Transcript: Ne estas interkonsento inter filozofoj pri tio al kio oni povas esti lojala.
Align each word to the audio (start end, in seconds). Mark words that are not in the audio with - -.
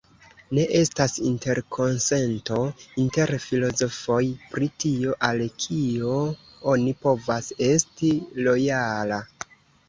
Ne 0.57 0.61
estas 0.77 1.17
interkonsento 1.31 2.57
inter 3.03 3.33
filozofoj 3.43 4.21
pri 4.55 4.69
tio 4.85 5.13
al 5.29 5.43
kio 5.67 6.15
oni 6.73 6.95
povas 7.05 7.53
esti 7.69 8.11
lojala. 8.49 9.23